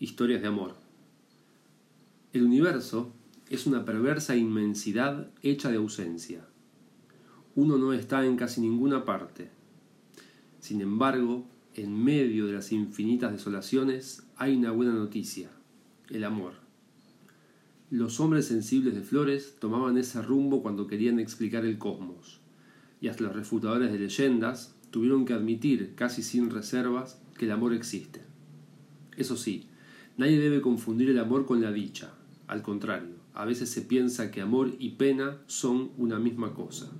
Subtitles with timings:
[0.00, 0.76] Historias de amor.
[2.32, 3.12] El universo
[3.50, 6.46] es una perversa inmensidad hecha de ausencia.
[7.56, 9.50] Uno no está en casi ninguna parte.
[10.60, 15.50] Sin embargo, en medio de las infinitas desolaciones hay una buena noticia,
[16.10, 16.52] el amor.
[17.90, 22.38] Los hombres sensibles de flores tomaban ese rumbo cuando querían explicar el cosmos,
[23.00, 27.74] y hasta los refutadores de leyendas tuvieron que admitir, casi sin reservas, que el amor
[27.74, 28.22] existe.
[29.16, 29.66] Eso sí,
[30.18, 32.10] Nadie debe confundir el amor con la dicha.
[32.48, 36.90] Al contrario, a veces se piensa que amor y pena son una misma cosa.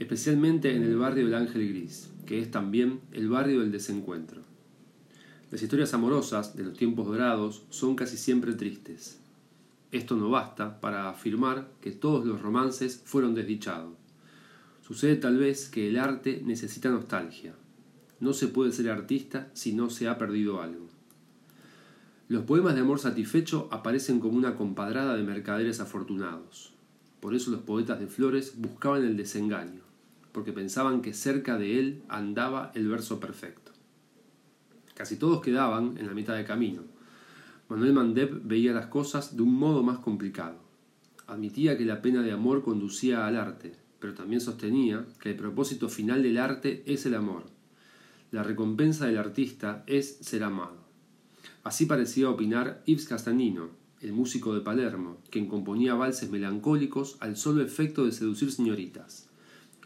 [0.00, 4.42] Especialmente en el barrio del Ángel Gris, que es también el barrio del desencuentro.
[5.52, 9.20] Las historias amorosas de los tiempos dorados son casi siempre tristes.
[9.92, 13.94] Esto no basta para afirmar que todos los romances fueron desdichados.
[14.84, 17.54] Sucede tal vez que el arte necesita nostalgia.
[18.18, 20.93] No se puede ser artista si no se ha perdido algo.
[22.26, 26.72] Los poemas de amor satisfecho aparecen como una compadrada de mercaderes afortunados.
[27.20, 29.82] Por eso los poetas de flores buscaban el desengaño,
[30.32, 33.72] porque pensaban que cerca de él andaba el verso perfecto.
[34.94, 36.80] Casi todos quedaban en la mitad de camino.
[37.68, 40.56] Manuel Mandeb veía las cosas de un modo más complicado.
[41.26, 45.90] Admitía que la pena de amor conducía al arte, pero también sostenía que el propósito
[45.90, 47.44] final del arte es el amor.
[48.30, 50.83] La recompensa del artista es ser amado.
[51.64, 53.70] Así parecía opinar Yves Castanino,
[54.02, 59.30] el músico de Palermo, quien componía valses melancólicos al solo efecto de seducir señoritas.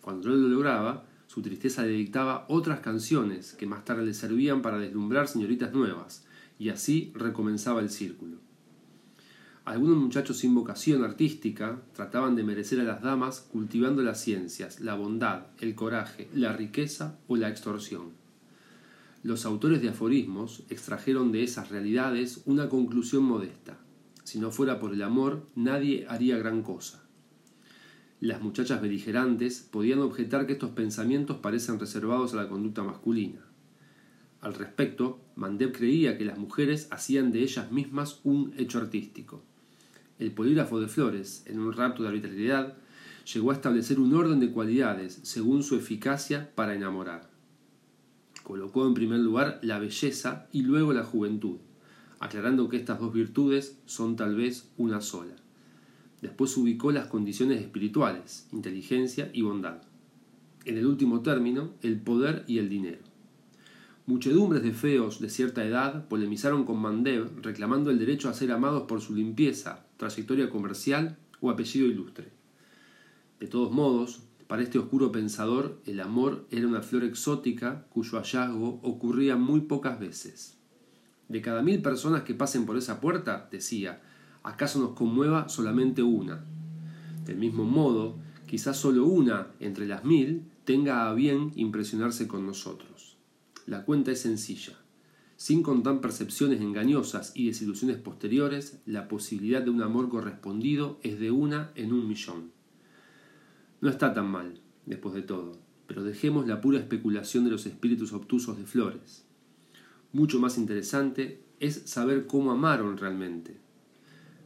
[0.00, 4.62] Cuando no lo lograba, su tristeza le dictaba otras canciones que más tarde le servían
[4.62, 6.24] para deslumbrar señoritas nuevas,
[6.60, 8.36] y así recomenzaba el círculo.
[9.64, 14.94] Algunos muchachos sin vocación artística trataban de merecer a las damas cultivando las ciencias, la
[14.94, 18.23] bondad, el coraje, la riqueza o la extorsión.
[19.24, 23.78] Los autores de aforismos extrajeron de esas realidades una conclusión modesta.
[24.22, 27.08] Si no fuera por el amor, nadie haría gran cosa.
[28.20, 33.40] Las muchachas beligerantes podían objetar que estos pensamientos parecen reservados a la conducta masculina.
[34.42, 39.42] Al respecto, Mandeb creía que las mujeres hacían de ellas mismas un hecho artístico.
[40.18, 42.76] El polígrafo de Flores, en un rapto de arbitrariedad,
[43.32, 47.33] llegó a establecer un orden de cualidades según su eficacia para enamorar
[48.44, 51.56] colocó en primer lugar la belleza y luego la juventud,
[52.20, 55.34] aclarando que estas dos virtudes son tal vez una sola.
[56.22, 59.82] Después ubicó las condiciones espirituales, inteligencia y bondad.
[60.64, 63.02] En el último término, el poder y el dinero.
[64.06, 68.82] Muchedumbres de feos de cierta edad polemizaron con Mandev reclamando el derecho a ser amados
[68.82, 72.28] por su limpieza, trayectoria comercial o apellido ilustre.
[73.40, 74.22] De todos modos,
[74.54, 79.98] para este oscuro pensador, el amor era una flor exótica cuyo hallazgo ocurría muy pocas
[79.98, 80.56] veces.
[81.28, 84.00] De cada mil personas que pasen por esa puerta, decía,
[84.44, 86.44] ¿acaso nos conmueva solamente una?
[87.24, 93.16] Del mismo modo, quizás solo una entre las mil tenga a bien impresionarse con nosotros.
[93.66, 94.74] La cuenta es sencilla.
[95.36, 101.32] Sin contar percepciones engañosas y desilusiones posteriores, la posibilidad de un amor correspondido es de
[101.32, 102.53] una en un millón.
[103.84, 104.54] No está tan mal,
[104.86, 109.26] después de todo, pero dejemos la pura especulación de los espíritus obtusos de flores.
[110.10, 113.58] Mucho más interesante es saber cómo amaron realmente.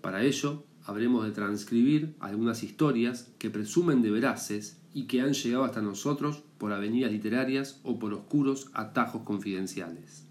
[0.00, 5.62] Para ello, habremos de transcribir algunas historias que presumen de veraces y que han llegado
[5.62, 10.26] hasta nosotros por avenidas literarias o por oscuros atajos confidenciales.